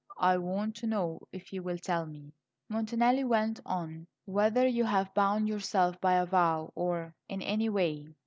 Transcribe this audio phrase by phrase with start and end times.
[0.17, 2.33] "I want to know, if you will tell me,"
[2.69, 8.07] Montanelli went on; "whether you have bound yourself by a vow, or in any way."